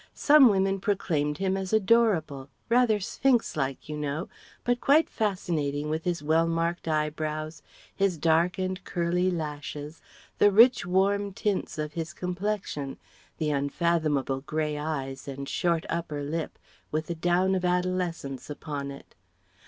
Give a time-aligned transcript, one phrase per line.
[0.15, 4.29] Some women proclaimed him as adorable, rather Sphynx like, you know,
[4.63, 7.61] but quite fascinating with his well marked eye brows,
[7.95, 10.01] his dark and curly lashes,
[10.39, 12.97] the rich warm tints of his complexion,
[13.37, 16.57] the unfathomable grey eyes and short upper lip
[16.89, 19.13] with the down of adolescence upon it.